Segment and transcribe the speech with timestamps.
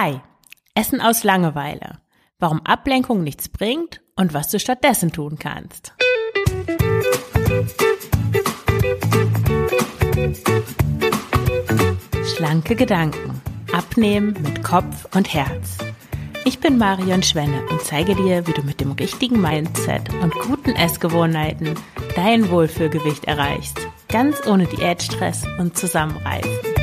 [0.00, 0.20] Hi,
[0.76, 1.98] Essen aus Langeweile.
[2.38, 5.92] Warum Ablenkung nichts bringt und was du stattdessen tun kannst.
[12.36, 13.42] Schlanke Gedanken.
[13.72, 15.78] Abnehmen mit Kopf und Herz.
[16.44, 20.76] Ich bin Marion Schwenne und zeige dir, wie du mit dem richtigen Mindset und guten
[20.76, 21.74] Essgewohnheiten
[22.14, 23.80] dein Wohlfühlgewicht erreichst.
[24.06, 26.77] Ganz ohne Diätstress und Zusammenreißen.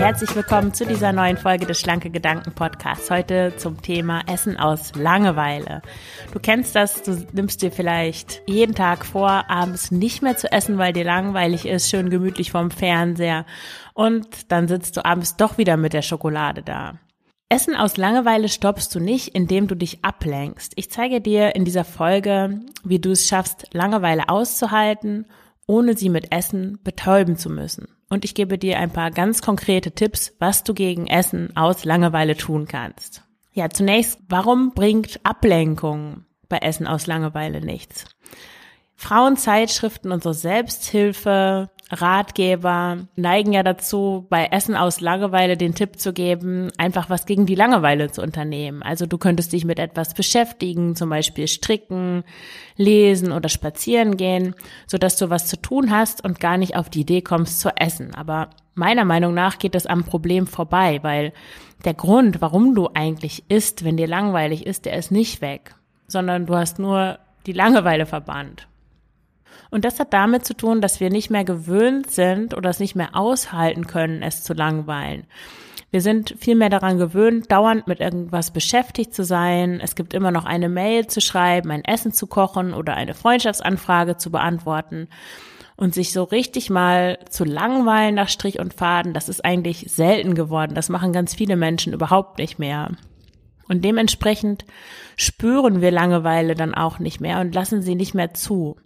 [0.00, 3.10] Herzlich willkommen zu dieser neuen Folge des Schlanke Gedanken Podcasts.
[3.10, 5.82] Heute zum Thema Essen aus Langeweile.
[6.32, 10.78] Du kennst das, du nimmst dir vielleicht jeden Tag vor, abends nicht mehr zu essen,
[10.78, 13.44] weil dir langweilig ist, schön gemütlich vorm Fernseher.
[13.92, 16.94] Und dann sitzt du abends doch wieder mit der Schokolade da.
[17.50, 20.72] Essen aus Langeweile stoppst du nicht, indem du dich ablenkst.
[20.76, 25.26] Ich zeige dir in dieser Folge, wie du es schaffst, Langeweile auszuhalten,
[25.66, 29.92] ohne sie mit Essen betäuben zu müssen und ich gebe dir ein paar ganz konkrete
[29.92, 33.22] Tipps, was du gegen Essen aus Langeweile tun kannst.
[33.52, 38.04] Ja, zunächst, warum bringt Ablenkung bei Essen aus Langeweile nichts?
[38.96, 46.12] Frauenzeitschriften und so Selbsthilfe, Ratgeber neigen ja dazu, bei Essen aus Langeweile den Tipp zu
[46.12, 48.82] geben, einfach was gegen die Langeweile zu unternehmen.
[48.82, 52.22] Also du könntest dich mit etwas beschäftigen, zum Beispiel stricken,
[52.76, 54.54] lesen oder spazieren gehen,
[54.86, 57.70] so dass du was zu tun hast und gar nicht auf die Idee kommst zu
[57.76, 58.14] essen.
[58.14, 61.32] Aber meiner Meinung nach geht es am Problem vorbei, weil
[61.84, 65.74] der Grund, warum du eigentlich isst, wenn dir langweilig ist, der ist nicht weg,
[66.06, 68.68] sondern du hast nur die Langeweile verbannt.
[69.70, 72.96] Und das hat damit zu tun, dass wir nicht mehr gewöhnt sind oder es nicht
[72.96, 75.26] mehr aushalten können, es zu langweilen.
[75.90, 79.80] Wir sind viel mehr daran gewöhnt, dauernd mit irgendwas beschäftigt zu sein.
[79.82, 84.16] Es gibt immer noch eine Mail zu schreiben, ein Essen zu kochen oder eine Freundschaftsanfrage
[84.16, 85.08] zu beantworten.
[85.76, 90.34] Und sich so richtig mal zu langweilen nach Strich und Faden, das ist eigentlich selten
[90.34, 90.74] geworden.
[90.74, 92.90] Das machen ganz viele Menschen überhaupt nicht mehr.
[93.66, 94.64] Und dementsprechend
[95.16, 98.76] spüren wir Langeweile dann auch nicht mehr und lassen sie nicht mehr zu.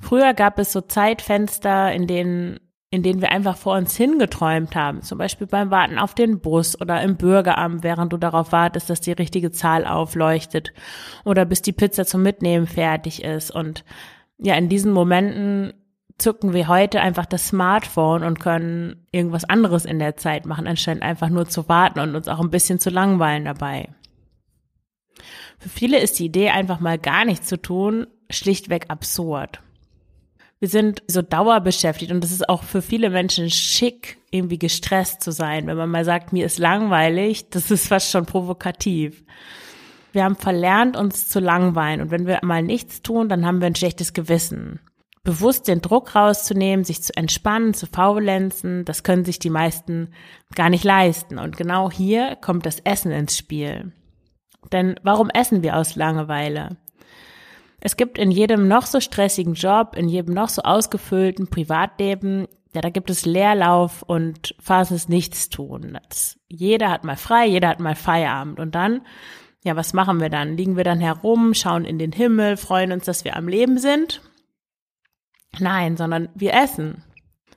[0.00, 2.58] Früher gab es so Zeitfenster, in denen
[2.92, 6.80] in denen wir einfach vor uns hingeträumt haben, zum Beispiel beim Warten auf den Bus
[6.80, 10.72] oder im Bürgeramt, während du darauf wartest, dass die richtige Zahl aufleuchtet
[11.24, 13.52] oder bis die Pizza zum Mitnehmen fertig ist.
[13.52, 13.84] Und
[14.38, 15.72] ja, in diesen Momenten
[16.18, 21.00] zücken wir heute einfach das Smartphone und können irgendwas anderes in der Zeit machen, anstatt
[21.00, 23.88] einfach nur zu warten und uns auch ein bisschen zu langweilen dabei.
[25.60, 29.60] Für viele ist die Idee, einfach mal gar nichts zu tun, schlichtweg absurd
[30.60, 35.32] wir sind so dauerbeschäftigt und das ist auch für viele Menschen schick, irgendwie gestresst zu
[35.32, 35.66] sein.
[35.66, 39.24] Wenn man mal sagt, mir ist langweilig, das ist fast schon provokativ.
[40.12, 43.66] Wir haben verlernt, uns zu langweilen und wenn wir mal nichts tun, dann haben wir
[43.66, 44.80] ein schlechtes Gewissen.
[45.22, 50.12] Bewusst den Druck rauszunehmen, sich zu entspannen, zu faulenzen, das können sich die meisten
[50.54, 51.38] gar nicht leisten.
[51.38, 53.92] Und genau hier kommt das Essen ins Spiel.
[54.72, 56.76] Denn warum essen wir aus Langeweile?
[57.80, 62.80] Es gibt in jedem noch so stressigen Job, in jedem noch so ausgefüllten Privatleben, ja,
[62.80, 65.98] da gibt es Leerlauf und Phasen des Nichtstun.
[66.08, 68.60] Das, jeder hat mal frei, jeder hat mal Feierabend.
[68.60, 69.02] Und dann,
[69.64, 70.56] ja, was machen wir dann?
[70.56, 74.22] Liegen wir dann herum, schauen in den Himmel, freuen uns, dass wir am Leben sind?
[75.58, 77.02] Nein, sondern wir essen.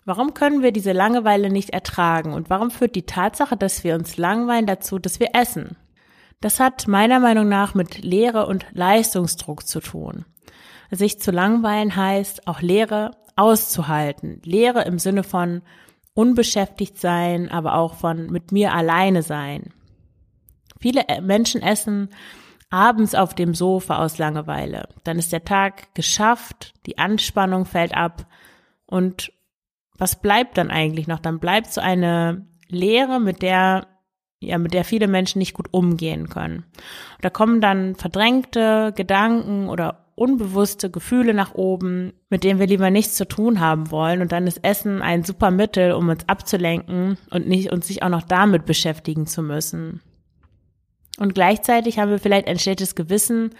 [0.03, 2.34] Warum können wir diese Langeweile nicht ertragen?
[2.34, 5.78] Und warum führt die Tatsache, dass wir uns langweilen dazu, dass wir essen?
[6.44, 10.26] Das hat meiner Meinung nach mit Lehre und Leistungsdruck zu tun.
[10.92, 14.42] Sich zu langweilen heißt auch Lehre auszuhalten.
[14.44, 15.62] Lehre im Sinne von
[16.14, 19.74] unbeschäftigt sein, aber auch von mit mir alleine sein.
[20.82, 22.09] Viele Menschen essen
[22.70, 24.90] abends auf dem Sofa aus Langeweile.
[25.06, 28.28] Dann ist der Tag geschafft, die Anspannung fällt ab
[28.86, 29.32] und
[29.98, 31.20] was bleibt dann eigentlich noch?
[31.20, 33.93] Dann bleibt so eine Leere, mit der
[34.46, 36.58] ja, mit der viele Menschen nicht gut umgehen können.
[37.16, 42.92] Und da kommen dann verdrängte Gedanken oder unbewusste Gefühle nach oben, mit denen wir lieber
[42.92, 44.22] nichts zu tun haben wollen.
[44.22, 48.09] Und dann ist Essen ein super Mittel, um uns abzulenken und nicht uns sich auch
[48.09, 50.02] noch damit beschäftigen zu müssen.
[51.20, 53.52] Und gleichzeitig haben wir vielleicht ein schlechtes Gewissen,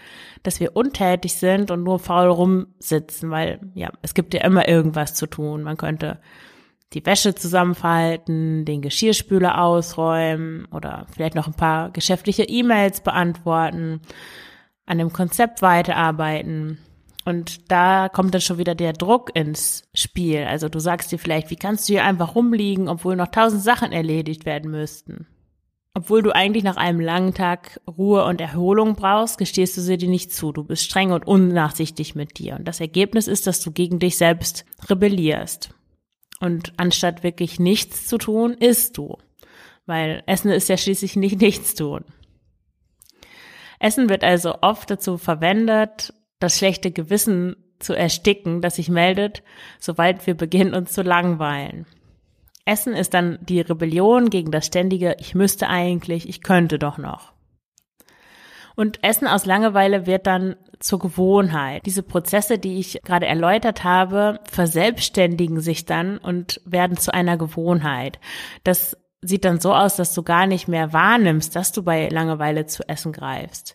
[0.42, 5.14] dass wir untätig sind und nur faul rumsitzen, weil ja, es gibt ja immer irgendwas
[5.14, 5.62] zu tun.
[5.62, 6.18] Man könnte
[6.94, 14.00] die Wäsche zusammenfalten, den Geschirrspüler ausräumen oder vielleicht noch ein paar geschäftliche E-Mails beantworten,
[14.86, 16.78] an dem Konzept weiterarbeiten.
[17.24, 20.44] Und da kommt dann schon wieder der Druck ins Spiel.
[20.44, 23.92] Also du sagst dir vielleicht, wie kannst du hier einfach rumliegen, obwohl noch tausend Sachen
[23.92, 25.26] erledigt werden müssten?
[25.94, 30.08] Obwohl du eigentlich nach einem langen Tag Ruhe und Erholung brauchst, gestehst du sie dir
[30.08, 30.50] nicht zu.
[30.52, 32.56] Du bist streng und unnachsichtig mit dir.
[32.56, 35.70] Und das Ergebnis ist, dass du gegen dich selbst rebellierst.
[36.44, 39.16] Und anstatt wirklich nichts zu tun, isst du.
[39.86, 42.04] weil Essen ist ja schließlich nicht nichts tun.
[43.80, 49.42] Essen wird also oft dazu verwendet, das schlechte Gewissen zu ersticken, das sich meldet,
[49.78, 51.86] sobald wir beginnen, uns zu langweilen.
[52.66, 57.33] Essen ist dann die Rebellion gegen das ständige Ich müsste eigentlich, ich könnte doch noch.
[58.76, 61.86] Und Essen aus Langeweile wird dann zur Gewohnheit.
[61.86, 68.18] Diese Prozesse, die ich gerade erläutert habe, verselbstständigen sich dann und werden zu einer Gewohnheit.
[68.64, 72.66] Das sieht dann so aus, dass du gar nicht mehr wahrnimmst, dass du bei Langeweile
[72.66, 73.74] zu essen greifst.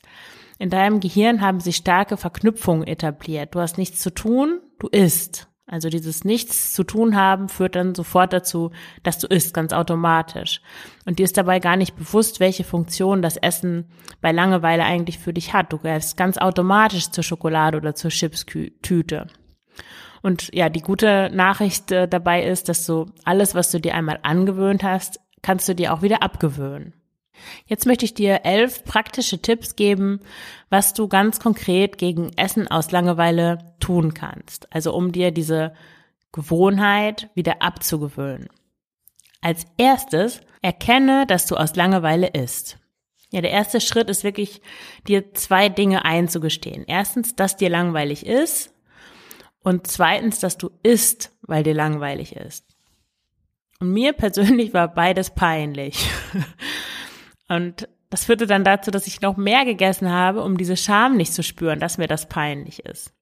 [0.60, 3.56] In deinem Gehirn haben sich starke Verknüpfungen etabliert.
[3.56, 5.49] Du hast nichts zu tun, du isst.
[5.72, 8.72] Also dieses Nichts zu tun haben führt dann sofort dazu,
[9.04, 10.62] dass du isst, ganz automatisch.
[11.06, 13.86] Und dir ist dabei gar nicht bewusst, welche Funktion das Essen
[14.20, 15.72] bei Langeweile eigentlich für dich hat.
[15.72, 19.28] Du greifst ganz automatisch zur Schokolade oder zur Chipstüte.
[20.24, 24.20] Und ja, die gute Nachricht äh, dabei ist, dass du alles, was du dir einmal
[24.24, 26.99] angewöhnt hast, kannst du dir auch wieder abgewöhnen.
[27.66, 30.20] Jetzt möchte ich dir elf praktische Tipps geben,
[30.70, 34.72] was du ganz konkret gegen Essen aus Langeweile tun kannst.
[34.74, 35.74] Also um dir diese
[36.32, 38.50] Gewohnheit wieder abzugewöhnen.
[39.42, 42.78] Als erstes erkenne, dass du aus Langeweile isst.
[43.32, 44.62] Ja, der erste Schritt ist wirklich,
[45.08, 46.84] dir zwei Dinge einzugestehen.
[46.88, 48.74] Erstens, dass dir langweilig ist
[49.62, 52.66] und zweitens, dass du isst, weil dir langweilig ist.
[53.80, 56.10] Und mir persönlich war beides peinlich.
[57.50, 61.34] Und das führte dann dazu, dass ich noch mehr gegessen habe, um diese Scham nicht
[61.34, 63.14] zu spüren, dass mir das peinlich ist.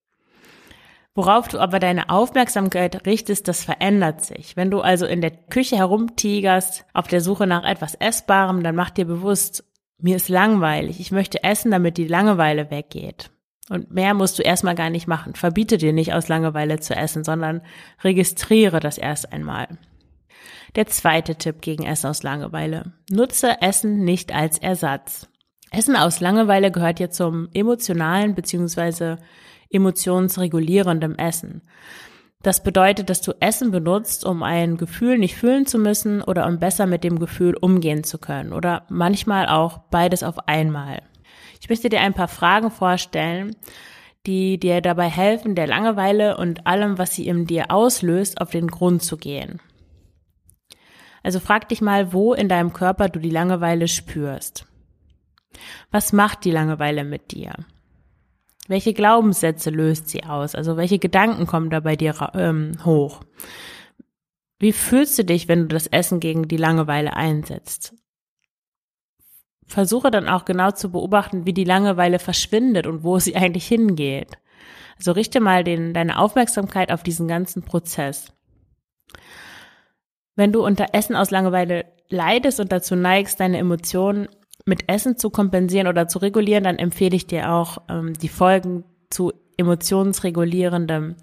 [1.15, 4.56] Worauf du aber deine Aufmerksamkeit richtest, das verändert sich.
[4.56, 8.91] Wenn du also in der Küche herumtigerst, auf der Suche nach etwas Essbarem, dann mach
[8.91, 9.63] dir bewusst,
[9.97, 11.00] mir ist langweilig.
[11.00, 13.31] Ich möchte essen, damit die Langeweile weggeht.
[13.69, 15.33] Und mehr musst du erstmal gar nicht machen.
[15.33, 17.62] Verbiete dir nicht aus Langeweile zu essen, sondern
[18.03, 19.68] registriere das erst einmal.
[20.75, 22.93] Der zweite Tipp gegen Essen aus Langeweile.
[23.09, 25.27] Nutze Essen nicht als Ersatz.
[25.71, 29.17] Essen aus Langeweile gehört hier zum emotionalen bzw.
[29.69, 31.61] emotionsregulierendem Essen.
[32.43, 36.59] Das bedeutet, dass du Essen benutzt, um ein Gefühl nicht fühlen zu müssen oder um
[36.59, 41.01] besser mit dem Gefühl umgehen zu können oder manchmal auch beides auf einmal.
[41.59, 43.55] Ich möchte dir ein paar Fragen vorstellen,
[44.27, 48.67] die dir dabei helfen, der Langeweile und allem, was sie in dir auslöst, auf den
[48.67, 49.59] Grund zu gehen.
[51.27, 54.65] Also frag dich mal, wo in deinem Körper du die Langeweile spürst.
[55.91, 57.53] Was macht die Langeweile mit dir?
[58.69, 60.56] Welche Glaubenssätze löst sie aus?
[60.56, 63.25] Also welche Gedanken kommen da bei dir ähm, hoch?
[64.57, 67.94] Wie fühlst du dich, wenn du das Essen gegen die Langeweile einsetzt?
[69.65, 74.38] Versuche dann auch genau zu beobachten, wie die Langeweile verschwindet und wo sie eigentlich hingeht.
[74.97, 78.31] Also richte mal den, deine Aufmerksamkeit auf diesen ganzen Prozess.
[80.37, 84.29] Wenn du unter Essen aus Langeweile leidest und dazu neigst, deine Emotionen
[84.65, 88.85] mit Essen zu kompensieren oder zu regulieren, dann empfehle ich dir auch ähm, die Folgen
[89.09, 91.15] zu emotionsregulierendem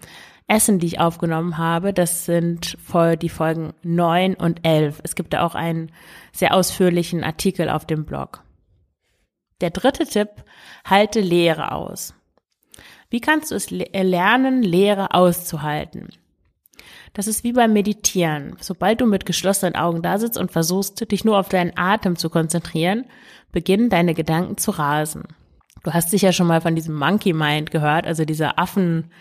[0.48, 1.92] Essen, die ich aufgenommen habe.
[1.92, 5.00] Das sind voll die Folgen neun und elf.
[5.04, 5.92] Es gibt da auch einen
[6.32, 8.42] sehr ausführlichen Artikel auf dem Blog.
[9.60, 10.30] Der dritte Tipp,
[10.84, 12.14] halte Leere aus.
[13.10, 16.08] Wie kannst du es lernen, Leere auszuhalten?
[17.14, 18.56] Das ist wie beim Meditieren.
[18.60, 22.28] Sobald du mit geschlossenen Augen da sitzt und versuchst, dich nur auf deinen Atem zu
[22.28, 23.06] konzentrieren,
[23.52, 25.22] beginnen deine Gedanken zu rasen.
[25.84, 29.12] Du hast sicher schon mal von diesem Monkey Mind gehört, also dieser Affen,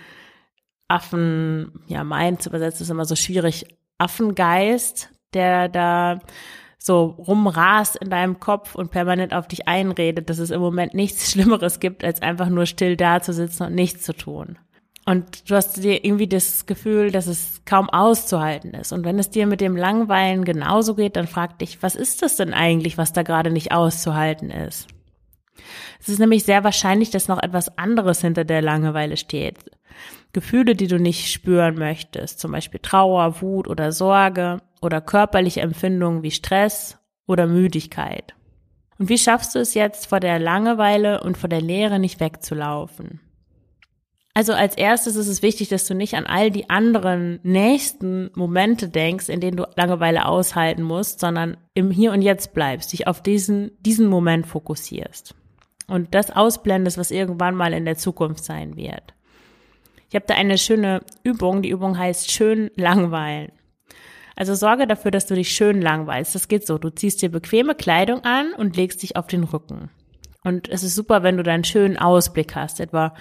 [0.87, 3.65] Affen, ja, Mind zu übersetzen ist immer so schwierig.
[3.99, 6.19] Affengeist, der da
[6.79, 11.31] so rumrast in deinem Kopf und permanent auf dich einredet, dass es im Moment nichts
[11.31, 14.57] Schlimmeres gibt, als einfach nur still da zu sitzen und nichts zu tun.
[15.05, 18.93] Und du hast dir irgendwie das Gefühl, dass es kaum auszuhalten ist.
[18.93, 22.37] Und wenn es dir mit dem Langweilen genauso geht, dann frag dich, was ist das
[22.37, 24.87] denn eigentlich, was da gerade nicht auszuhalten ist?
[25.99, 29.57] Es ist nämlich sehr wahrscheinlich, dass noch etwas anderes hinter der Langeweile steht.
[30.31, 36.23] Gefühle, die du nicht spüren möchtest, zum Beispiel Trauer, Wut oder Sorge oder körperliche Empfindungen
[36.23, 38.33] wie Stress oder Müdigkeit.
[38.97, 43.19] Und wie schaffst du es jetzt, vor der Langeweile und vor der Leere nicht wegzulaufen?
[44.35, 48.89] Also als erstes ist es wichtig, dass du nicht an all die anderen nächsten Momente
[48.89, 53.21] denkst, in denen du Langeweile aushalten musst, sondern im Hier und Jetzt bleibst, dich auf
[53.21, 55.35] diesen, diesen Moment fokussierst
[55.87, 59.13] und das ausblendest, was irgendwann mal in der Zukunft sein wird.
[60.09, 63.51] Ich habe da eine schöne Übung, die Übung heißt schön langweilen.
[64.35, 66.33] Also sorge dafür, dass du dich schön langweilst.
[66.33, 69.89] Das geht so, du ziehst dir bequeme Kleidung an und legst dich auf den Rücken.
[70.43, 73.13] Und es ist super, wenn du da einen schönen Ausblick hast, etwa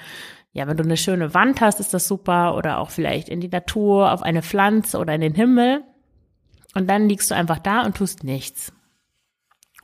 [0.52, 3.48] ja, wenn du eine schöne Wand hast, ist das super oder auch vielleicht in die
[3.48, 5.82] Natur, auf eine Pflanze oder in den Himmel.
[6.74, 8.72] Und dann liegst du einfach da und tust nichts.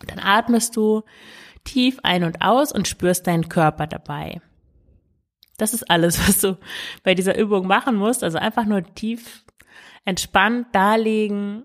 [0.07, 1.03] Dann atmest du
[1.65, 4.41] tief ein und aus und spürst deinen Körper dabei.
[5.57, 6.59] Das ist alles, was du
[7.03, 8.23] bei dieser Übung machen musst.
[8.23, 9.45] Also einfach nur tief
[10.05, 11.65] entspannt darlegen,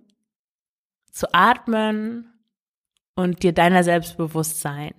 [1.12, 2.34] zu atmen
[3.16, 4.94] und dir deiner selbst bewusst sein.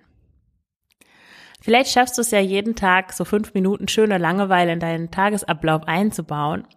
[1.65, 5.87] Vielleicht schaffst du es ja jeden Tag, so fünf Minuten schöne Langeweile in deinen Tagesablauf
[5.87, 6.67] einzubauen.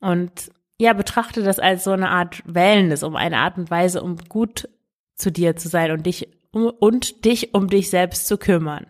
[0.00, 4.16] Und ja, betrachte das als so eine Art Wellness, um eine Art und Weise, um
[4.28, 4.68] gut
[5.14, 8.88] zu dir zu sein und dich um, und dich um dich selbst zu kümmern.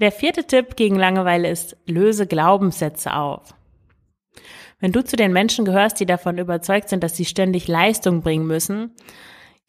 [0.00, 3.54] Der vierte Tipp gegen Langeweile ist, löse Glaubenssätze auf.
[4.80, 8.48] Wenn du zu den Menschen gehörst, die davon überzeugt sind, dass sie ständig Leistung bringen
[8.48, 8.96] müssen,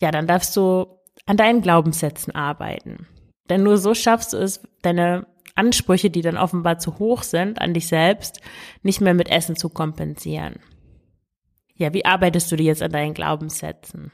[0.01, 0.87] ja, dann darfst du
[1.25, 3.07] an deinen Glaubenssätzen arbeiten.
[3.49, 7.73] Denn nur so schaffst du es, deine Ansprüche, die dann offenbar zu hoch sind an
[7.73, 8.41] dich selbst,
[8.83, 10.59] nicht mehr mit Essen zu kompensieren.
[11.75, 14.11] Ja, wie arbeitest du dir jetzt an deinen Glaubenssätzen?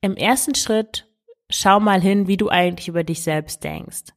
[0.00, 1.08] Im ersten Schritt
[1.50, 4.12] schau mal hin, wie du eigentlich über dich selbst denkst.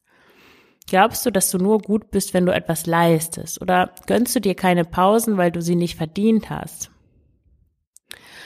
[0.88, 3.60] Glaubst du, dass du nur gut bist, wenn du etwas leistest?
[3.60, 6.90] Oder gönnst du dir keine Pausen, weil du sie nicht verdient hast?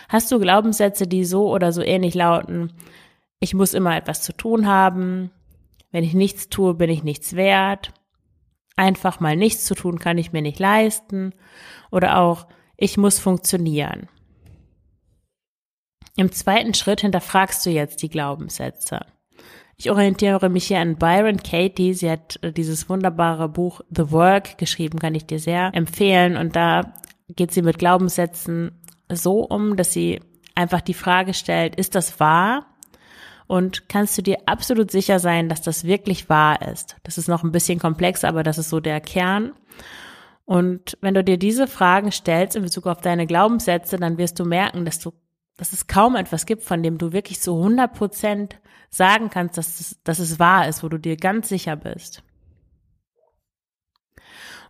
[0.08, 2.72] Hast du Glaubenssätze, die so oder so ähnlich lauten,
[3.42, 5.32] ich muss immer etwas zu tun haben,
[5.90, 7.92] wenn ich nichts tue, bin ich nichts wert,
[8.76, 11.34] einfach mal nichts zu tun kann ich mir nicht leisten
[11.90, 12.46] oder auch
[12.76, 14.08] ich muss funktionieren.
[16.16, 19.00] Im zweiten Schritt hinterfragst du jetzt die Glaubenssätze.
[19.76, 21.94] Ich orientiere mich hier an Byron Katie.
[21.94, 26.36] Sie hat äh, dieses wunderbare Buch The Work geschrieben, kann ich dir sehr empfehlen.
[26.36, 26.92] Und da
[27.28, 28.80] geht sie mit Glaubenssätzen
[29.10, 30.20] so um, dass sie
[30.54, 32.71] einfach die Frage stellt, ist das wahr?
[33.52, 36.96] Und kannst du dir absolut sicher sein, dass das wirklich wahr ist?
[37.02, 39.52] Das ist noch ein bisschen komplex, aber das ist so der Kern.
[40.46, 44.46] Und wenn du dir diese Fragen stellst in Bezug auf deine Glaubenssätze, dann wirst du
[44.46, 45.12] merken, dass du,
[45.58, 49.80] dass es kaum etwas gibt, von dem du wirklich zu 100 Prozent sagen kannst, dass
[49.80, 52.22] es, dass es wahr ist, wo du dir ganz sicher bist.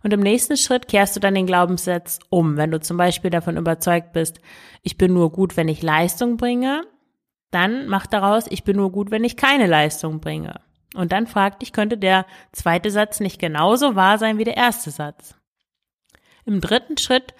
[0.03, 2.57] Und im nächsten Schritt kehrst du dann den Glaubenssatz um.
[2.57, 4.41] Wenn du zum Beispiel davon überzeugt bist,
[4.81, 6.83] ich bin nur gut, wenn ich Leistung bringe,
[7.53, 10.61] dann mach daraus, ich bin nur gut, wenn ich keine Leistung bringe.
[10.95, 14.91] Und dann frag dich, könnte der zweite Satz nicht genauso wahr sein wie der erste
[14.91, 15.35] Satz?
[16.45, 17.33] Im dritten Schritt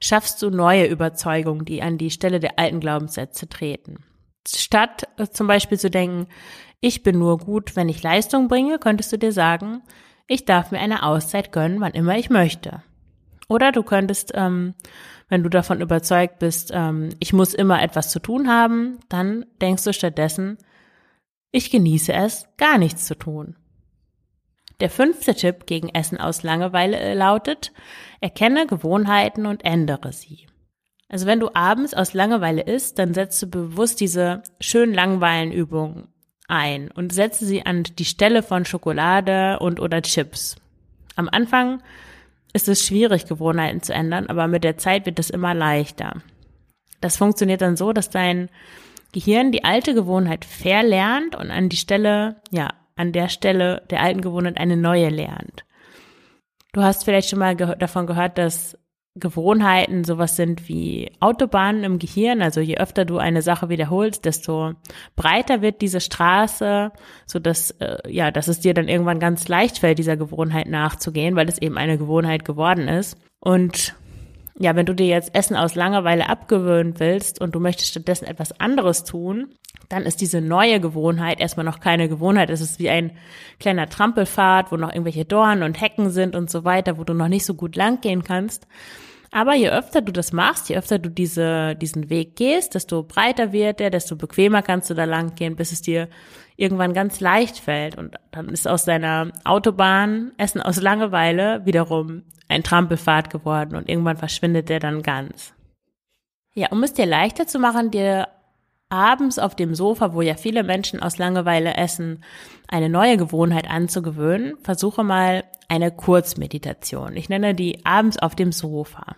[0.00, 4.04] schaffst du neue Überzeugungen, die an die Stelle der alten Glaubenssätze treten.
[4.46, 6.26] Statt äh, zum Beispiel zu denken,
[6.80, 9.82] ich bin nur gut, wenn ich Leistung bringe, könntest du dir sagen,
[10.26, 12.82] ich darf mir eine Auszeit gönnen, wann immer ich möchte.
[13.48, 14.74] Oder du könntest, ähm,
[15.28, 19.84] wenn du davon überzeugt bist, ähm, ich muss immer etwas zu tun haben, dann denkst
[19.84, 20.58] du stattdessen,
[21.50, 23.56] ich genieße es, gar nichts zu tun.
[24.80, 27.72] Der fünfte Tipp gegen Essen aus Langeweile äh, lautet,
[28.20, 30.46] erkenne Gewohnheiten und ändere sie.
[31.08, 36.08] Also wenn du abends aus Langeweile isst, dann setzt du bewusst diese schönen Langweilenübungen
[36.48, 40.56] ein und setze sie an die Stelle von Schokolade und oder Chips.
[41.16, 41.82] Am Anfang
[42.54, 46.22] ist es schwierig, Gewohnheiten zu ändern, aber mit der Zeit wird es immer leichter.
[47.00, 48.48] Das funktioniert dann so, dass dein
[49.12, 54.20] Gehirn die alte Gewohnheit verlernt und an die Stelle, ja, an der Stelle der alten
[54.20, 55.64] Gewohnheit eine neue lernt.
[56.72, 58.78] Du hast vielleicht schon mal ge davon gehört, dass
[59.16, 62.42] Gewohnheiten sowas sind wie Autobahnen im Gehirn.
[62.42, 64.72] Also je öfter du eine Sache wiederholst, desto
[65.14, 66.90] breiter wird diese Straße,
[67.24, 71.36] so dass äh, ja, dass es dir dann irgendwann ganz leicht fällt, dieser Gewohnheit nachzugehen,
[71.36, 73.16] weil es eben eine Gewohnheit geworden ist.
[73.38, 73.94] Und
[74.58, 78.58] ja, wenn du dir jetzt Essen aus Langeweile abgewöhnen willst und du möchtest stattdessen etwas
[78.60, 79.48] anderes tun,
[79.88, 82.50] dann ist diese neue Gewohnheit erstmal noch keine Gewohnheit.
[82.50, 83.12] Es ist wie ein
[83.58, 87.28] kleiner Trampelpfad, wo noch irgendwelche Dornen und Hecken sind und so weiter, wo du noch
[87.28, 88.66] nicht so gut lang gehen kannst.
[89.32, 93.52] Aber je öfter du das machst, je öfter du diese, diesen Weg gehst, desto breiter
[93.52, 96.08] wird er, desto bequemer kannst du da lang gehen, bis es dir
[96.56, 97.98] irgendwann ganz leicht fällt.
[97.98, 104.16] Und dann ist aus deiner Autobahn Essen aus Langeweile wiederum ein Trampelpfad geworden und irgendwann
[104.16, 105.54] verschwindet der dann ganz.
[106.54, 108.28] Ja, um es dir leichter zu machen, dir
[108.88, 112.22] abends auf dem Sofa, wo ja viele Menschen aus Langeweile essen,
[112.68, 117.16] eine neue Gewohnheit anzugewöhnen, versuche mal eine Kurzmeditation.
[117.16, 119.16] Ich nenne die abends auf dem Sofa.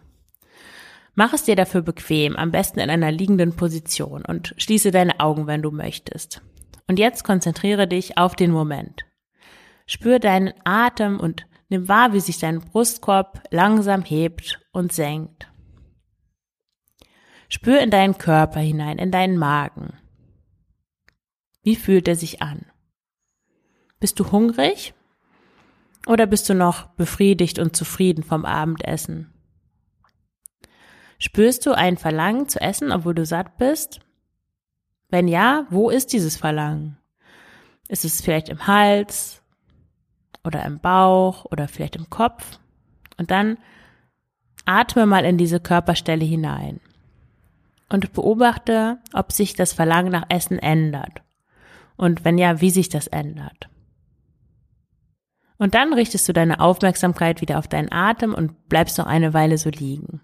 [1.14, 5.46] Mach es dir dafür bequem, am besten in einer liegenden Position und schließe deine Augen,
[5.46, 6.42] wenn du möchtest.
[6.88, 9.02] Und jetzt konzentriere dich auf den Moment.
[9.86, 15.50] Spür deinen Atem und nimm wahr, wie sich dein Brustkorb langsam hebt und senkt.
[17.48, 19.94] Spür in deinen Körper hinein, in deinen Magen.
[21.62, 22.66] Wie fühlt er sich an?
[24.00, 24.94] Bist du hungrig?
[26.06, 29.32] Oder bist du noch befriedigt und zufrieden vom Abendessen?
[31.18, 34.00] Spürst du ein Verlangen zu essen, obwohl du satt bist?
[35.08, 36.98] Wenn ja, wo ist dieses Verlangen?
[37.88, 39.42] Ist es vielleicht im Hals
[40.46, 42.58] oder im Bauch oder vielleicht im Kopf?
[43.18, 43.58] Und dann
[44.64, 46.80] atme mal in diese Körperstelle hinein
[47.88, 51.22] und beobachte, ob sich das Verlangen nach Essen ändert.
[51.96, 53.68] Und wenn ja, wie sich das ändert.
[55.58, 59.56] Und dann richtest du deine Aufmerksamkeit wieder auf deinen Atem und bleibst noch eine Weile
[59.56, 60.20] so liegen.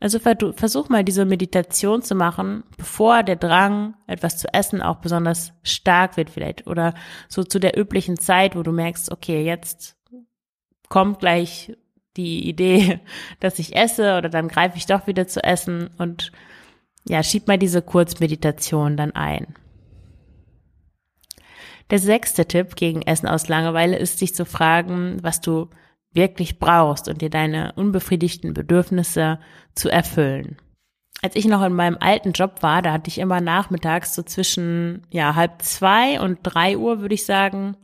[0.00, 5.52] Also versuch mal diese Meditation zu machen, bevor der Drang, etwas zu essen, auch besonders
[5.62, 6.66] stark wird vielleicht.
[6.66, 6.94] Oder
[7.28, 9.96] so zu der üblichen Zeit, wo du merkst, okay, jetzt
[10.88, 11.76] kommt gleich
[12.16, 13.00] die Idee,
[13.40, 16.32] dass ich esse oder dann greife ich doch wieder zu essen und
[17.06, 19.54] ja, schieb mal diese Kurzmeditation dann ein.
[21.90, 25.68] Der sechste Tipp gegen Essen aus Langeweile ist, sich zu fragen, was du
[26.14, 29.38] wirklich brauchst und dir deine unbefriedigten Bedürfnisse
[29.74, 30.56] zu erfüllen.
[31.22, 35.06] Als ich noch in meinem alten Job war, da hatte ich immer nachmittags so zwischen
[35.10, 37.76] ja halb zwei und drei Uhr, würde ich sagen,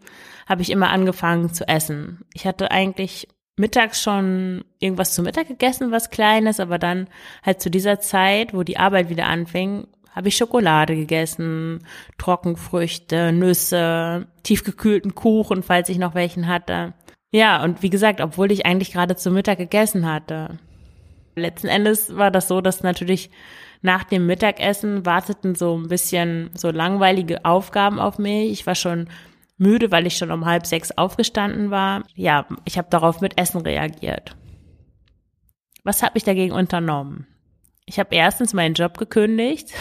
[0.46, 2.25] habe ich immer angefangen zu essen.
[2.34, 7.08] Ich hatte eigentlich mittags schon irgendwas zu Mittag gegessen, was Kleines, aber dann
[7.44, 11.87] halt zu dieser Zeit, wo die Arbeit wieder anfing, habe ich Schokolade gegessen,
[12.18, 16.94] Trockenfrüchte, Nüsse, tiefgekühlten Kuchen, falls ich noch welchen hatte.
[17.32, 20.58] Ja, und wie gesagt, obwohl ich eigentlich gerade zu Mittag gegessen hatte.
[21.37, 23.30] Letzten Endes war das so, dass natürlich
[23.82, 28.50] nach dem Mittagessen warteten so ein bisschen so langweilige Aufgaben auf mich.
[28.50, 29.08] Ich war schon
[29.56, 32.02] müde, weil ich schon um halb sechs aufgestanden war.
[32.14, 34.37] Ja, ich habe darauf mit Essen reagiert.
[35.84, 37.26] Was habe ich dagegen unternommen?
[37.87, 39.72] Ich habe erstens meinen Job gekündigt.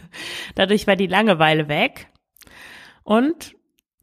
[0.54, 2.08] Dadurch war die Langeweile weg.
[3.02, 3.54] Und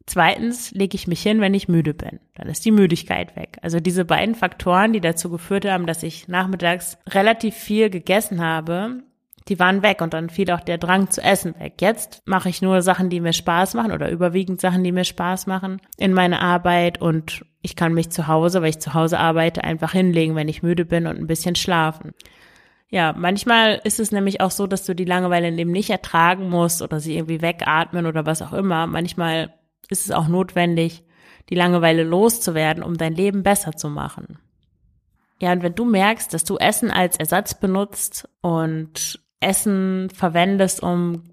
[0.06, 2.20] Zweitens lege ich mich hin, wenn ich müde bin.
[2.34, 3.58] Dann ist die Müdigkeit weg.
[3.62, 9.02] Also diese beiden Faktoren, die dazu geführt haben, dass ich nachmittags relativ viel gegessen habe,
[9.48, 11.74] die waren weg und dann fiel auch der Drang zu essen weg.
[11.80, 15.46] Jetzt mache ich nur Sachen, die mir Spaß machen oder überwiegend Sachen, die mir Spaß
[15.46, 19.64] machen in meiner Arbeit und ich kann mich zu Hause, weil ich zu Hause arbeite,
[19.64, 22.12] einfach hinlegen, wenn ich müde bin und ein bisschen schlafen.
[22.88, 26.82] Ja, manchmal ist es nämlich auch so, dass du die Langeweile dem nicht ertragen musst
[26.82, 28.86] oder sie irgendwie wegatmen oder was auch immer.
[28.86, 29.52] Manchmal
[29.90, 31.04] ist es auch notwendig,
[31.48, 34.38] die Langeweile loszuwerden, um dein Leben besser zu machen.
[35.40, 41.24] Ja, und wenn du merkst, dass du Essen als Ersatz benutzt und Essen verwendest, um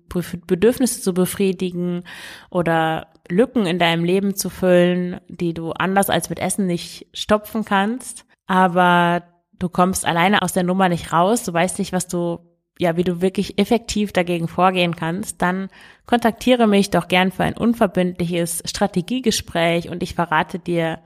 [0.45, 2.03] Bedürfnisse zu befriedigen
[2.49, 7.63] oder Lücken in deinem Leben zu füllen, die du anders als mit Essen nicht stopfen
[7.63, 12.39] kannst, aber du kommst alleine aus der Nummer nicht raus, du weißt nicht, was du
[12.79, 15.69] ja, wie du wirklich effektiv dagegen vorgehen kannst, dann
[16.05, 20.99] kontaktiere mich doch gern für ein unverbindliches Strategiegespräch und ich verrate dir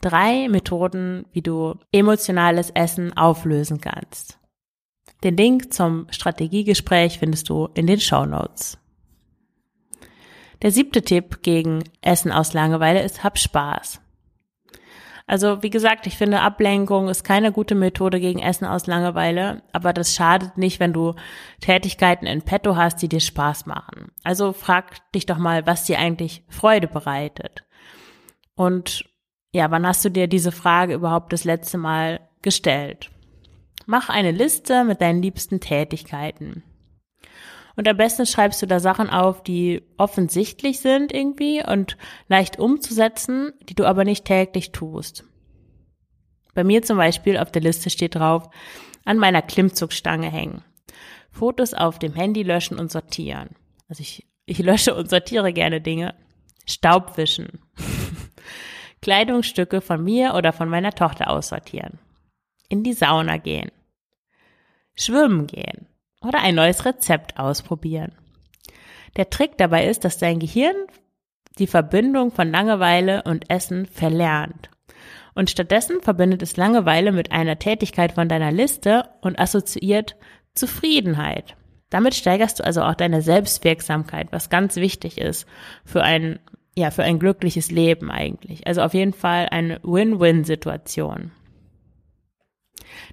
[0.00, 4.38] drei Methoden, wie du emotionales Essen auflösen kannst.
[5.22, 8.78] Den Link zum Strategiegespräch findest du in den Show Notes.
[10.62, 14.00] Der siebte Tipp gegen Essen aus Langeweile ist, hab Spaß.
[15.26, 19.92] Also wie gesagt, ich finde Ablenkung ist keine gute Methode gegen Essen aus Langeweile, aber
[19.92, 21.14] das schadet nicht, wenn du
[21.60, 24.12] Tätigkeiten in petto hast, die dir Spaß machen.
[24.24, 27.64] Also frag dich doch mal, was dir eigentlich Freude bereitet.
[28.54, 29.04] Und
[29.52, 33.10] ja, wann hast du dir diese Frage überhaupt das letzte Mal gestellt?
[33.86, 36.62] Mach eine Liste mit deinen liebsten Tätigkeiten.
[37.76, 41.96] Und am besten schreibst du da Sachen auf, die offensichtlich sind irgendwie und
[42.28, 45.24] leicht umzusetzen, die du aber nicht täglich tust.
[46.54, 48.50] Bei mir zum Beispiel auf der Liste steht drauf,
[49.04, 50.62] an meiner Klimmzugstange hängen.
[51.30, 53.56] Fotos auf dem Handy löschen und sortieren.
[53.88, 56.14] Also ich, ich lösche und sortiere gerne Dinge.
[56.66, 57.60] Staubwischen.
[59.00, 61.98] Kleidungsstücke von mir oder von meiner Tochter aussortieren.
[62.68, 63.72] In die Sauna gehen.
[64.94, 65.88] Schwimmen gehen
[66.22, 68.12] oder ein neues Rezept ausprobieren.
[69.16, 70.76] Der Trick dabei ist, dass dein Gehirn
[71.58, 74.70] die Verbindung von Langeweile und Essen verlernt.
[75.34, 80.16] Und stattdessen verbindet es Langeweile mit einer Tätigkeit von deiner Liste und assoziiert
[80.54, 81.56] Zufriedenheit.
[81.90, 85.46] Damit steigerst du also auch deine Selbstwirksamkeit, was ganz wichtig ist
[85.84, 86.38] für ein,
[86.74, 88.66] ja, für ein glückliches Leben eigentlich.
[88.66, 91.32] Also auf jeden Fall eine Win-Win-Situation.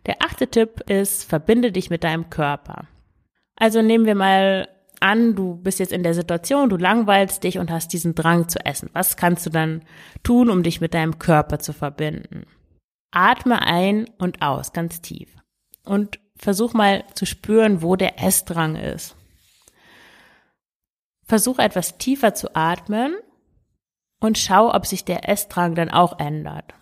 [0.06, 2.88] Der achte Tipp ist, verbinde dich mit deinem Körper.
[3.60, 4.70] Also nehmen wir mal
[5.02, 8.66] an, du bist jetzt in der Situation, du langweilst dich und hast diesen Drang zu
[8.66, 8.90] essen.
[8.94, 9.84] Was kannst du dann
[10.24, 12.46] tun, um dich mit deinem Körper zu verbinden?
[13.12, 15.30] Atme ein und aus, ganz tief.
[15.84, 19.16] Und versuch mal zu spüren, wo der Essdrang ist.
[21.26, 23.16] Versuch etwas tiefer zu atmen
[24.20, 26.74] und schau, ob sich der Essdrang dann auch ändert.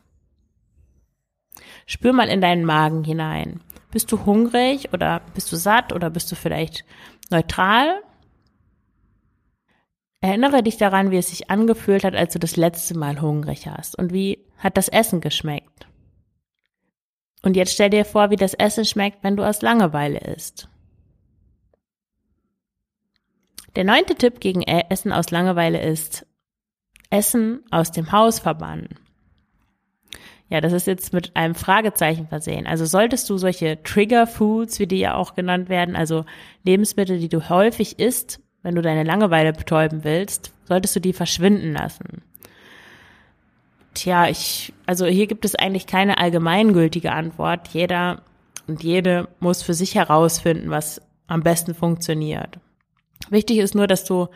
[1.86, 3.62] Spür mal in deinen Magen hinein.
[3.92, 6.86] Bist du hungrig oder bist du satt oder bist du vielleicht
[7.30, 8.02] neutral?
[10.20, 13.98] Erinnere dich daran, wie es sich angefühlt hat, als du das letzte Mal hungrig hast
[13.98, 15.88] und wie hat das Essen geschmeckt.
[17.44, 20.70] Und jetzt stell dir vor, wie das Essen schmeckt, wenn du aus Langeweile isst.
[23.76, 26.26] Der neunte Tipp gegen Essen aus Langeweile ist
[27.12, 29.07] Essen aus dem Haus verbannen.
[30.50, 32.68] Ja, das ist jetzt mit einem Fragezeichen versehen.
[32.68, 36.26] Also solltest du solche Trigger Foods, wie die ja auch genannt werden, also
[36.64, 41.74] Lebensmittel, die du häufig isst, wenn du deine Langeweile betäuben willst, solltest du die verschwinden
[41.74, 42.22] lassen.
[43.94, 47.70] Tja, ich, also hier gibt es eigentlich keine allgemeingültige Antwort.
[47.70, 48.22] Jeder
[48.68, 52.60] und jede muss für sich herausfinden, was am besten funktioniert.
[53.30, 54.28] Wichtig ist nur, dass du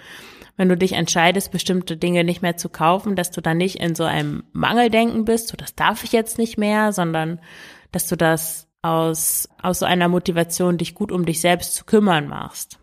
[0.61, 3.95] wenn du dich entscheidest, bestimmte Dinge nicht mehr zu kaufen, dass du dann nicht in
[3.95, 7.39] so einem Mangeldenken bist, so das darf ich jetzt nicht mehr, sondern
[7.91, 12.27] dass du das aus, aus so einer Motivation, dich gut um dich selbst zu kümmern
[12.27, 12.77] machst.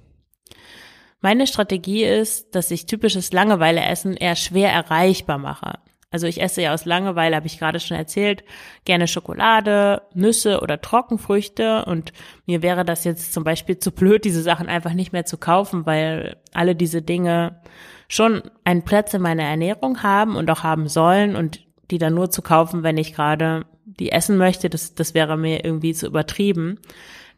[1.21, 5.79] Meine Strategie ist, dass ich typisches Langeweileessen eher schwer erreichbar mache.
[6.11, 8.43] Also ich esse ja aus Langeweile, habe ich gerade schon erzählt,
[8.87, 12.15] gerne Schokolade, Nüsse oder Trockenfrüchte und
[12.47, 15.85] mir wäre das jetzt zum Beispiel zu blöd, diese Sachen einfach nicht mehr zu kaufen,
[15.85, 17.61] weil alle diese Dinge
[18.09, 22.31] schon einen Platz in meiner Ernährung haben und auch haben sollen und die dann nur
[22.31, 26.79] zu kaufen, wenn ich gerade die essen möchte, das, das wäre mir irgendwie zu übertrieben.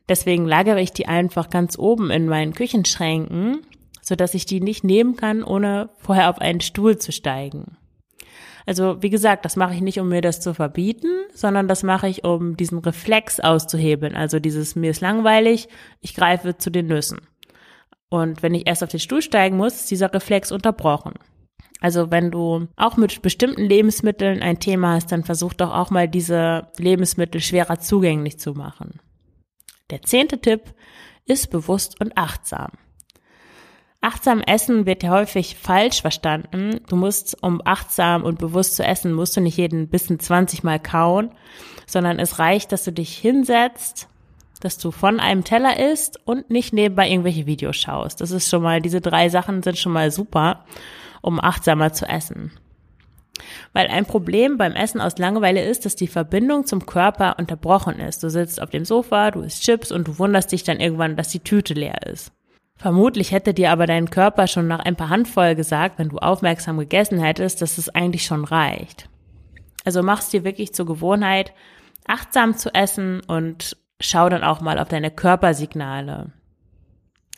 [0.08, 3.62] Deswegen lagere ich die einfach ganz oben in meinen Küchenschränken,
[4.00, 7.76] so dass ich die nicht nehmen kann, ohne vorher auf einen Stuhl zu steigen.
[8.66, 12.08] Also wie gesagt, das mache ich nicht, um mir das zu verbieten, sondern das mache
[12.08, 14.14] ich, um diesen Reflex auszuhebeln.
[14.16, 15.68] Also dieses mir ist langweilig,
[16.00, 17.20] ich greife zu den Nüssen.
[18.08, 21.14] Und wenn ich erst auf den Stuhl steigen muss, ist dieser Reflex unterbrochen.
[21.80, 26.08] Also wenn du auch mit bestimmten Lebensmitteln ein Thema hast, dann versuch doch auch mal
[26.08, 29.00] diese Lebensmittel schwerer zugänglich zu machen.
[29.90, 30.74] Der zehnte Tipp
[31.24, 32.72] ist bewusst und achtsam.
[34.02, 36.80] Achtsam essen wird ja häufig falsch verstanden.
[36.88, 40.80] Du musst, um achtsam und bewusst zu essen, musst du nicht jeden Bissen 20 Mal
[40.80, 41.32] kauen,
[41.86, 44.08] sondern es reicht, dass du dich hinsetzt,
[44.60, 48.22] dass du von einem Teller isst und nicht nebenbei irgendwelche Videos schaust.
[48.22, 50.64] Das ist schon mal, diese drei Sachen sind schon mal super,
[51.20, 52.52] um achtsamer zu essen.
[53.74, 58.22] Weil ein Problem beim Essen aus Langeweile ist, dass die Verbindung zum Körper unterbrochen ist.
[58.22, 61.28] Du sitzt auf dem Sofa, du isst Chips und du wunderst dich dann irgendwann, dass
[61.28, 62.32] die Tüte leer ist.
[62.80, 66.78] Vermutlich hätte dir aber dein Körper schon nach ein paar Handvoll gesagt, wenn du aufmerksam
[66.78, 69.10] gegessen hättest, dass es eigentlich schon reicht.
[69.84, 71.52] Also machst dir wirklich zur Gewohnheit,
[72.06, 76.32] achtsam zu essen und schau dann auch mal auf deine Körpersignale.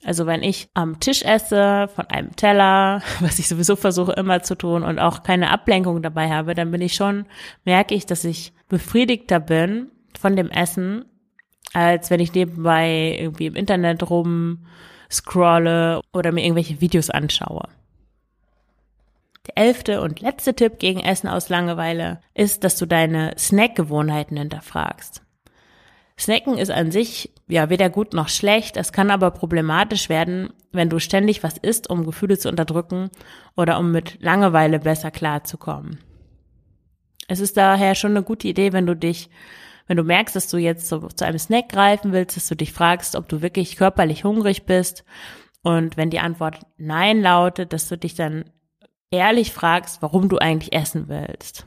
[0.04, 4.54] Also wenn ich am Tisch esse, von einem Teller, was ich sowieso versuche immer zu
[4.54, 7.26] tun und auch keine Ablenkung dabei habe, dann bin ich schon,
[7.64, 11.04] merke ich, dass ich befriedigter bin von dem Essen,
[11.72, 14.66] als wenn ich nebenbei irgendwie im Internet rum
[15.12, 17.68] scrolle oder mir irgendwelche Videos anschaue.
[19.46, 25.22] Der elfte und letzte Tipp gegen Essen aus Langeweile ist, dass du deine Snackgewohnheiten hinterfragst.
[26.18, 30.88] Snacken ist an sich ja weder gut noch schlecht, es kann aber problematisch werden, wenn
[30.88, 33.10] du ständig was isst, um Gefühle zu unterdrücken
[33.56, 35.98] oder um mit Langeweile besser klarzukommen.
[37.26, 39.30] Es ist daher schon eine gute Idee, wenn du dich
[39.92, 42.72] wenn du merkst, dass du jetzt zu, zu einem Snack greifen willst, dass du dich
[42.72, 45.04] fragst, ob du wirklich körperlich hungrig bist.
[45.62, 48.46] Und wenn die Antwort Nein lautet, dass du dich dann
[49.10, 51.66] ehrlich fragst, warum du eigentlich essen willst.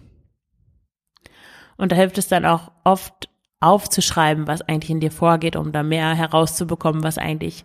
[1.78, 5.84] Und da hilft es dann auch oft aufzuschreiben, was eigentlich in dir vorgeht, um da
[5.84, 7.64] mehr herauszubekommen, was eigentlich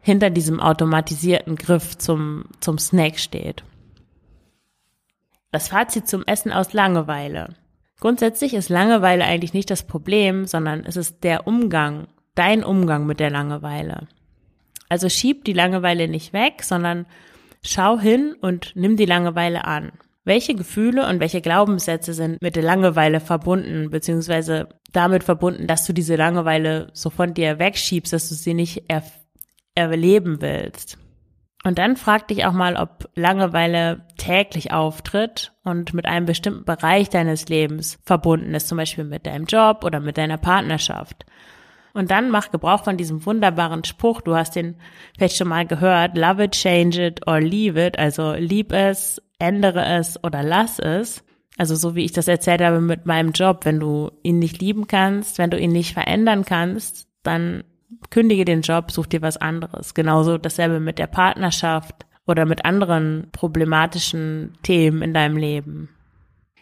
[0.00, 3.64] hinter diesem automatisierten Griff zum, zum Snack steht.
[5.50, 7.56] Das Fazit zum Essen aus Langeweile.
[8.02, 13.20] Grundsätzlich ist Langeweile eigentlich nicht das Problem, sondern es ist der Umgang, dein Umgang mit
[13.20, 14.08] der Langeweile.
[14.88, 17.06] Also schieb die Langeweile nicht weg, sondern
[17.62, 19.92] schau hin und nimm die Langeweile an.
[20.24, 25.92] Welche Gefühle und welche Glaubenssätze sind mit der Langeweile verbunden, beziehungsweise damit verbunden, dass du
[25.92, 29.04] diese Langeweile so von dir wegschiebst, dass du sie nicht er
[29.76, 30.98] erleben willst?
[31.64, 37.08] Und dann frag dich auch mal, ob Langeweile täglich auftritt und mit einem bestimmten Bereich
[37.08, 41.24] deines Lebens verbunden ist, zum Beispiel mit deinem Job oder mit deiner Partnerschaft.
[41.94, 44.76] Und dann mach Gebrauch von diesem wunderbaren Spruch, du hast den
[45.16, 49.84] vielleicht schon mal gehört, love it, change it or leave it, also lieb es, ändere
[49.84, 51.22] es oder lass es.
[51.58, 54.86] Also so wie ich das erzählt habe mit meinem Job, wenn du ihn nicht lieben
[54.86, 57.62] kannst, wenn du ihn nicht verändern kannst, dann
[58.10, 59.94] kündige den Job, such dir was anderes.
[59.94, 65.88] Genauso dasselbe mit der Partnerschaft oder mit anderen problematischen Themen in deinem Leben.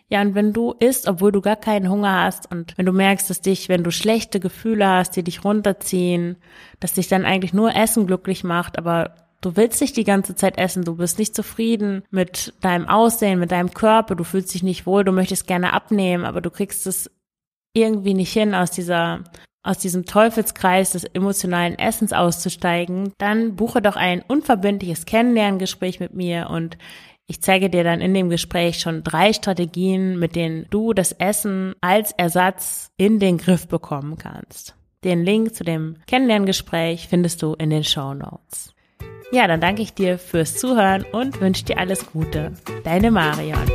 [0.08, 3.30] Ja, und wenn du isst, obwohl du gar keinen Hunger hast und wenn du merkst,
[3.30, 6.36] dass dich, wenn du schlechte Gefühle hast, die dich runterziehen,
[6.80, 10.58] dass dich dann eigentlich nur Essen glücklich macht, aber du willst nicht die ganze Zeit
[10.58, 14.84] essen, du bist nicht zufrieden mit deinem Aussehen, mit deinem Körper, du fühlst dich nicht
[14.84, 17.08] wohl, du möchtest gerne abnehmen, aber du kriegst es
[17.72, 19.22] irgendwie nicht hin, aus dieser
[19.62, 26.48] aus diesem Teufelskreis des emotionalen Essens auszusteigen, dann buche doch ein unverbindliches Kennenlerngespräch mit mir
[26.50, 26.78] und
[27.26, 31.74] ich zeige dir dann in dem Gespräch schon drei Strategien, mit denen du das Essen
[31.80, 34.74] als Ersatz in den Griff bekommen kannst.
[35.04, 38.74] Den Link zu dem Kennenlerngespräch findest du in den Show Notes.
[39.32, 42.52] Ja, dann danke ich dir fürs Zuhören und wünsche dir alles Gute.
[42.82, 43.70] Deine Marion.